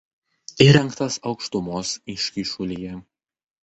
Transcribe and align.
Įrengtas 0.65 1.19
aukštumos 1.33 1.95
iškyšulyje. 2.17 3.01